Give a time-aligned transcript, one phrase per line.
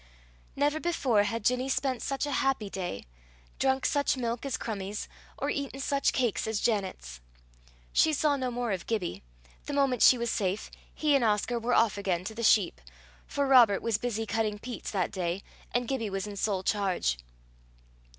[0.55, 3.05] Never before had Ginny spent such a happy day,
[3.59, 7.21] drunk such milk as Crummie's, or eaten such cakes as Janet's.
[7.93, 9.21] She saw no more of Gibbie:
[9.67, 12.81] the moment she was safe, he and Oscar were off again to the sheep,
[13.27, 17.19] for Robert was busy cutting peats that day, and Gibbie was in sole charge.